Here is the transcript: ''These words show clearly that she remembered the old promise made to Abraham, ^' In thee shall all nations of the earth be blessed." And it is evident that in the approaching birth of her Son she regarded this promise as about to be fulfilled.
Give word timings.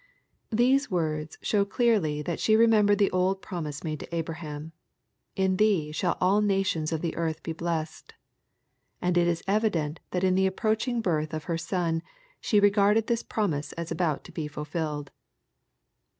''These 0.49 0.89
words 0.89 1.37
show 1.43 1.63
clearly 1.63 2.23
that 2.23 2.39
she 2.39 2.55
remembered 2.55 2.97
the 2.97 3.11
old 3.11 3.39
promise 3.39 3.83
made 3.83 3.99
to 3.99 4.15
Abraham, 4.15 4.71
^' 4.71 4.71
In 5.35 5.57
thee 5.57 5.91
shall 5.91 6.17
all 6.19 6.41
nations 6.41 6.91
of 6.91 7.01
the 7.01 7.15
earth 7.15 7.43
be 7.43 7.53
blessed." 7.53 8.15
And 8.99 9.15
it 9.15 9.27
is 9.27 9.43
evident 9.47 9.99
that 10.09 10.23
in 10.23 10.33
the 10.33 10.47
approaching 10.47 11.01
birth 11.01 11.35
of 11.35 11.43
her 11.43 11.57
Son 11.59 12.01
she 12.39 12.59
regarded 12.59 13.05
this 13.05 13.21
promise 13.21 13.73
as 13.73 13.91
about 13.91 14.23
to 14.23 14.31
be 14.31 14.47
fulfilled. 14.47 15.11